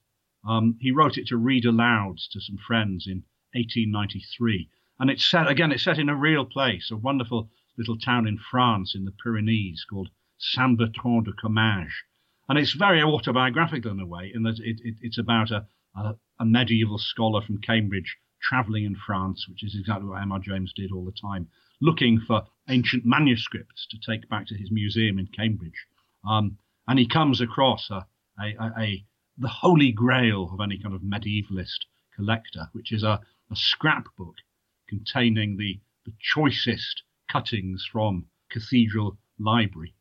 [0.47, 4.67] Um, he wrote it to read aloud to some friends in 1893,
[4.99, 5.71] and it's set again.
[5.71, 9.85] It's set in a real place, a wonderful little town in France in the Pyrenees
[9.89, 10.09] called
[10.41, 11.93] Saint Bertrand de Comminges
[12.51, 16.15] and it's very autobiographical in a way, in that it, it, it's about a, a,
[16.37, 20.39] a, medieval scholar from Cambridge traveling in France, which is exactly what M.R.
[20.39, 21.47] James did all the time,
[21.79, 25.85] looking for ancient manuscripts to take back to his museum in Cambridge.
[26.27, 26.57] Um,
[26.89, 28.05] and he comes across a,
[28.37, 29.05] a,
[29.37, 31.85] the holy grail of any kind of medievalist
[32.17, 34.35] collector, which is a, a scrapbook
[34.89, 39.93] containing the, the choicest cuttings from Cathedral Library.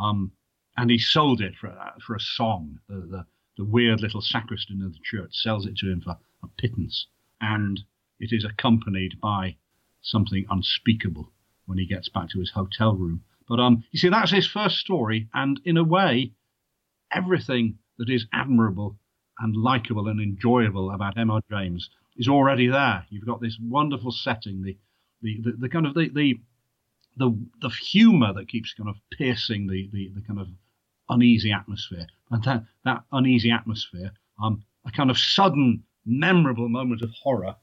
[0.00, 0.32] Um,
[0.76, 2.78] and he sold it for uh, for a song.
[2.88, 6.48] The, the, the weird little sacristan of the church sells it to him for a
[6.56, 7.08] pittance,
[7.40, 7.80] and
[8.20, 9.56] it is accompanied by
[10.00, 11.32] something unspeakable
[11.66, 13.22] when he gets back to his hotel room.
[13.48, 16.32] But um, you see, that's his first story, and in a way,
[17.12, 18.98] everything that is admirable
[19.40, 21.40] and likable and enjoyable about M.R.
[21.50, 23.06] James is already there.
[23.10, 24.76] You've got this wonderful setting, the
[25.20, 26.40] the, the, the kind of the, the
[27.18, 30.48] the the humour that keeps kind of piercing the, the, the kind of
[31.08, 32.06] uneasy atmosphere.
[32.30, 37.54] And that, that uneasy atmosphere, um, a kind of sudden, memorable moment of horror,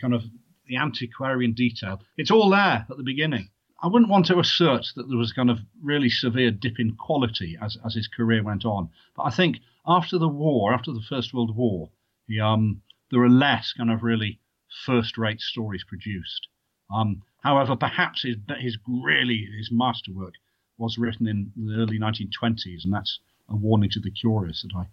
[0.00, 0.22] kind of
[0.66, 3.48] the antiquarian detail, it's all there at the beginning.
[3.82, 7.56] I wouldn't want to assert that there was kind of really severe dip in quality
[7.62, 8.90] as, as his career went on.
[9.16, 11.88] But I think after the war, after the First World War,
[12.26, 14.40] he, um, there were less kind of really
[14.84, 16.48] first-rate stories produced.
[16.92, 20.34] Um, however, perhaps his, his really his masterwork
[20.76, 24.86] was written in the early 1920s, and that's a warning to the curious that I.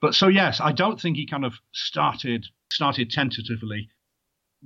[0.00, 3.88] But so yes, I don't think he kind of started started tentatively,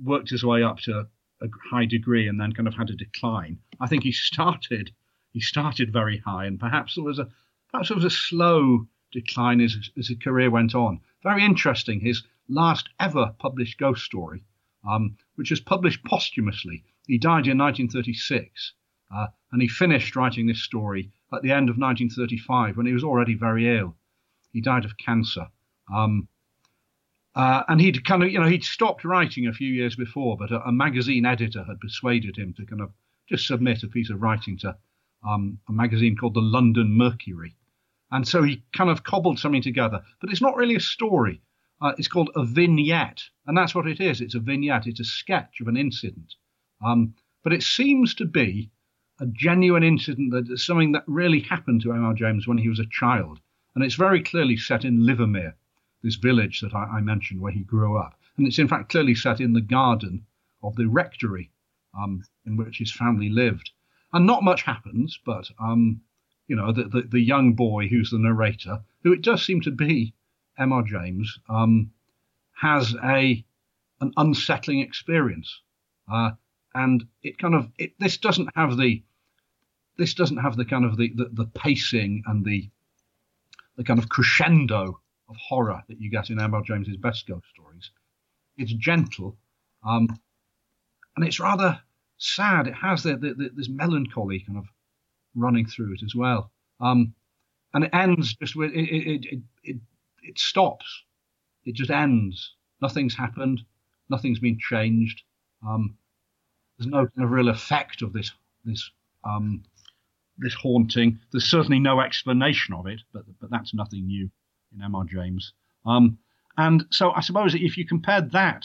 [0.03, 1.07] worked his way up to
[1.41, 3.59] a high degree, and then kind of had a decline.
[3.79, 4.91] I think he started
[5.31, 7.29] he started very high, and perhaps it was a
[7.71, 11.01] perhaps it was a slow decline as as his career went on.
[11.23, 11.99] Very interesting.
[11.99, 14.43] His last ever published ghost story,
[14.87, 16.83] um, which was published posthumously.
[17.07, 18.73] He died in 1936.
[19.13, 23.03] Uh, and he finished writing this story at the end of 1935 when he was
[23.03, 23.95] already very ill.
[24.51, 25.47] He died of cancer.
[25.93, 26.27] Um,
[27.35, 30.51] uh, and he'd kind of, you know, he'd stopped writing a few years before, but
[30.51, 32.91] a, a, magazine editor had persuaded him to kind of
[33.29, 34.75] just submit a piece of writing to
[35.25, 37.55] um, a magazine called the London Mercury.
[38.11, 41.41] And so he kind of cobbled something together, but it's not really a story.
[41.79, 44.19] Uh, it's called a vignette, and that's what it is.
[44.19, 44.87] It's a vignette.
[44.87, 46.33] It's a sketch of an incident.
[46.83, 47.13] Um,
[47.43, 48.69] but it seems to be
[49.19, 52.13] a genuine incident that something that really happened to M.R.
[52.13, 53.39] James when he was a child.
[53.73, 55.53] And it's very clearly set in Livermere,
[56.03, 58.19] this village that I, I mentioned where he grew up.
[58.37, 60.25] And it's in fact clearly set in the garden
[60.61, 61.51] of the rectory
[61.97, 63.71] um, in which his family lived.
[64.13, 66.01] And not much happens, but um,
[66.47, 69.71] you know, the, the, the, young boy who's the narrator, who it does seem to
[69.71, 70.13] be
[70.57, 70.83] M.R.
[70.83, 71.91] James, um,
[72.53, 73.43] has a
[73.99, 75.61] an unsettling experience.
[76.11, 76.31] Uh,
[76.77, 79.03] and it kind of it, this doesn't have the
[79.97, 82.69] this doesn't have the kind of the, the, the pacing and the
[83.77, 86.61] the kind of crescendo of horror that you get in M.R.
[86.61, 87.91] James's best ghost stories.
[88.57, 89.37] It's gentle,
[89.85, 90.07] um,
[91.15, 91.79] and it's rather
[92.17, 92.67] sad.
[92.67, 94.65] It has the, the, the, this melancholy kind of
[95.35, 96.51] running through it as well.
[96.79, 97.13] Um,
[97.73, 99.77] and it ends just with it it, it, it,
[100.23, 101.03] it stops.
[101.65, 102.53] It just ends.
[102.81, 103.61] Nothing's happened.
[104.09, 105.23] Nothing's been changed.
[105.67, 105.97] Um,
[106.77, 108.31] there's no kind of real effect of this
[108.65, 108.91] this
[109.23, 109.63] um,
[110.37, 111.19] this haunting.
[111.31, 114.29] There's certainly no explanation of it, but but that's nothing new
[114.73, 115.05] in M.R.
[115.05, 115.53] James.
[115.85, 116.19] Um,
[116.57, 118.63] and so I suppose if you compared that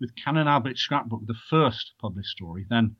[0.00, 2.96] with Canon Alberic's scrapbook, the first published story, then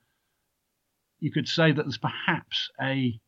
[1.20, 3.20] you could say that there's perhaps a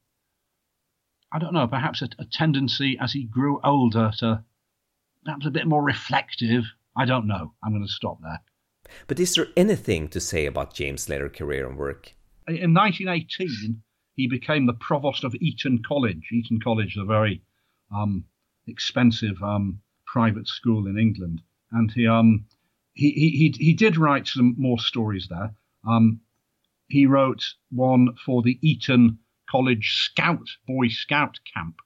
[1.32, 4.42] I don't know, perhaps a, a tendency as he grew older to
[5.24, 6.64] perhaps a bit more reflective.
[6.96, 7.54] I don't know.
[7.62, 8.40] I'm going to stop there.
[9.06, 12.14] But is there anything to say about James' later career and work?
[12.48, 13.82] In 1918,
[14.16, 16.28] he became the provost of Eton College.
[16.32, 17.42] Eton College a very
[17.94, 18.24] um,
[18.66, 22.44] expensive um, private school in England, and he, um,
[22.94, 25.54] he, he he did write some more stories there.
[25.88, 26.20] Um,
[26.88, 29.18] he wrote one for the Eton
[29.48, 31.76] College Scout Boy Scout camp.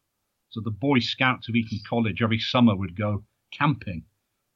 [0.50, 4.04] So the Boy Scouts of Eton College every summer would go camping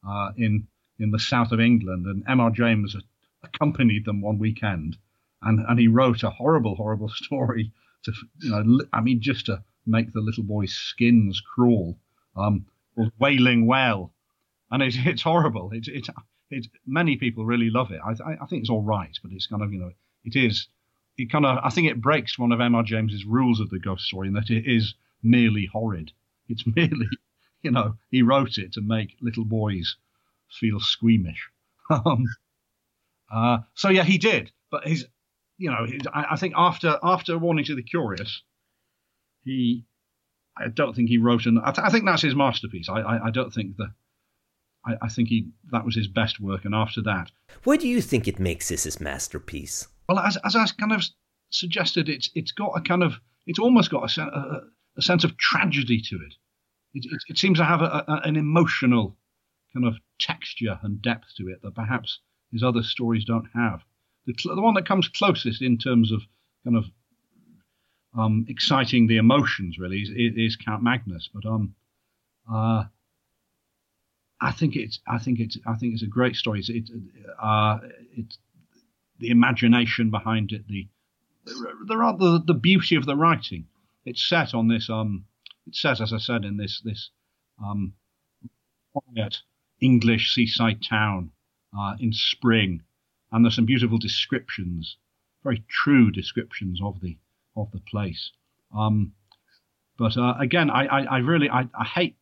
[0.08, 0.66] uh, in
[0.98, 2.50] in the south of England, and M.R.
[2.50, 2.96] James
[3.42, 4.96] accompanied them one weekend,
[5.42, 7.72] and and he wrote a horrible, horrible story.
[8.04, 11.98] To you know, I mean, just to make the little boys' skins crawl,
[12.36, 12.66] um,
[13.18, 14.12] Wailing Well,
[14.70, 15.70] and it's it's horrible.
[15.72, 16.08] It's it's
[16.50, 18.00] it, many people really love it.
[18.04, 19.92] I, I think it's all right, but it's kind of you know
[20.24, 20.68] it is
[21.16, 22.82] it kind of I think it breaks one of M.R.
[22.82, 26.12] James's rules of the ghost story in that it is merely horrid.
[26.48, 27.08] It's merely
[27.62, 29.96] you know he wrote it to make little boys
[30.50, 31.48] feel squeamish.
[31.90, 32.24] um,
[33.32, 35.06] uh, so yeah, he did, but his
[35.56, 38.42] you know his, I, I, think after after Warning to the Curious,
[39.44, 39.84] he
[40.56, 42.88] I don't think he wrote an I, th- I think that's his masterpiece.
[42.88, 43.92] I, I, I don't think the.
[44.86, 46.64] I, I, think he that was his best work.
[46.64, 47.30] And after that,
[47.64, 49.88] why do you think it makes this his masterpiece?
[50.08, 51.02] Well, as, as I kind of
[51.50, 53.14] suggested, it's it's got a kind of
[53.46, 54.60] it's almost got a, a,
[54.98, 56.34] a sense of tragedy to it.
[56.94, 59.16] It, it, it seems to have a, an emotional
[59.72, 62.20] kind of texture and depth to it that perhaps
[62.52, 63.82] his other stories don't have.
[64.26, 66.22] The, the one that comes closest in terms of
[66.64, 66.84] kind of
[68.16, 71.74] um, exciting the emotions really is, is Count Magnus, but um,
[72.50, 72.84] uh,
[74.40, 76.60] I think it's I think it's I think it's a great story.
[76.60, 76.84] It's it,
[77.40, 77.78] uh,
[78.16, 78.38] it's
[79.18, 80.88] the imagination behind it, the
[81.86, 83.66] there the the beauty of the writing.
[84.04, 85.24] It's set on this um
[85.66, 87.10] it's set as I said in this this
[87.62, 87.94] um
[88.92, 89.38] quiet
[89.80, 91.30] English seaside town
[91.78, 92.82] uh, in spring,
[93.30, 94.96] and there's some beautiful descriptions,
[95.44, 97.16] very true descriptions of the
[97.56, 98.32] of the place.
[98.76, 99.12] Um,
[99.98, 102.16] but uh, again, I, I, I really I, I hate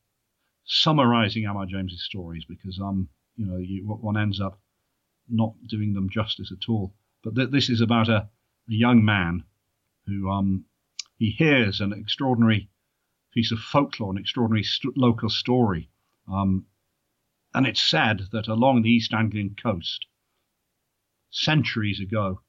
[0.64, 1.66] summarizing M.R.
[1.66, 4.58] James's stories because um you know you, one ends up
[5.28, 6.92] not doing them justice at all.
[7.22, 8.28] But th- this is about a, a,
[8.68, 9.44] young man
[10.06, 10.64] who um
[11.18, 12.68] he hears an extraordinary
[13.32, 15.88] piece of folklore, an extraordinary st- local story,
[16.30, 16.66] um,
[17.56, 20.06] and it's said that along the East Anglian coast,
[21.30, 22.40] centuries ago,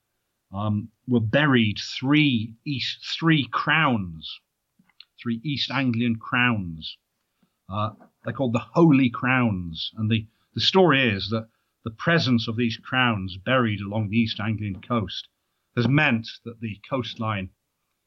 [0.54, 4.40] um, were buried three east three crowns,
[5.20, 6.98] three East Anglian crowns
[7.70, 7.92] uh,
[8.24, 9.92] they're called the Holy Crowns.
[9.98, 11.48] And the, the story is that
[11.84, 15.28] the presence of these crowns buried along the East Anglian coast
[15.76, 17.50] has meant that the coastline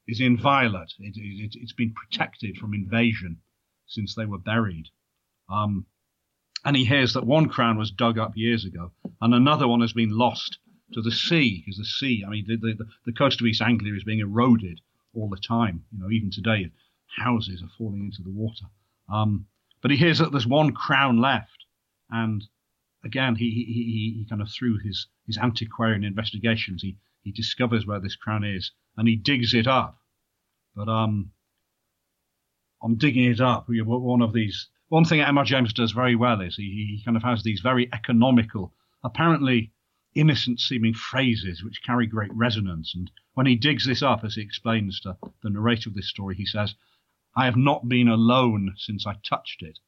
[0.09, 0.93] is inviolate.
[0.99, 3.39] It, it, has been protected from invasion
[3.87, 4.89] since they were buried.
[5.49, 5.87] Um,
[6.65, 9.93] and he hears that one crown was dug up years ago, and another one has
[9.93, 10.59] been lost
[10.93, 13.95] to the sea, because the sea, I mean, the, the, the coast of East Anglia
[13.95, 14.81] is being eroded
[15.15, 15.85] all the time.
[15.93, 16.71] You know, even today,
[17.17, 18.67] houses are falling into the water.
[19.09, 19.47] Um,
[19.83, 21.65] but he hears that there's one crown left,
[22.11, 22.45] and
[23.05, 28.01] again, he he, he, kind of through his his antiquarian investigations, he he discovers where
[28.01, 29.99] this crown is, and he digs it up.
[30.75, 31.33] But um,
[32.83, 35.45] on digging it up, one of these one thing M.R.
[35.45, 36.65] James does very well is he,
[36.99, 38.75] he kind of has these very economical,
[39.05, 39.71] apparently
[40.17, 42.93] innocent seeming phrases which carry great resonance.
[42.97, 46.35] And when he digs this up, as he explains to the narrator of this story,
[46.35, 46.75] he says,
[47.37, 49.79] I have not been alone since I touched it.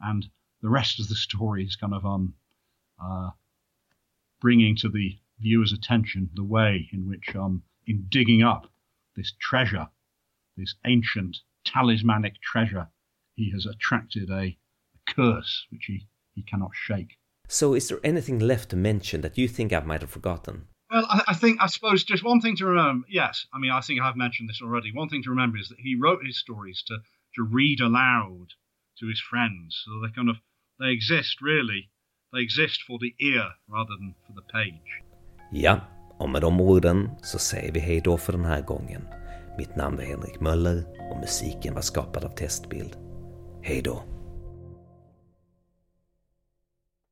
[0.00, 0.26] And
[0.62, 2.32] the rest of the story is kind of um,
[2.98, 3.30] uh,
[4.40, 8.72] bringing to the viewer's attention the way in which, um, in digging up
[9.16, 9.88] this treasure,
[10.56, 12.88] this ancient talismanic treasure,
[13.36, 14.58] he has attracted a, a
[15.14, 17.16] curse which he, he cannot shake.
[17.48, 20.66] So, is there anything left to mention that you think I might have forgotten?
[20.90, 23.06] Well, I, I, think I suppose just one thing to remember.
[23.08, 24.92] Yes, I mean I think I've mentioned this already.
[24.92, 26.96] One thing to remember is that he wrote his stories to
[27.36, 28.48] to read aloud
[28.98, 30.36] to his friends, so they kind of
[30.80, 31.90] they exist really.
[32.32, 35.02] They exist for the ear rather than for the page.
[35.52, 35.80] Ja,
[36.18, 39.02] och med de orden så säger vi hej då för den här gången.
[39.58, 43.05] Mitt namn är Henrik Möller och musiken var skapad av Testbild.
[43.68, 44.15] Hej då!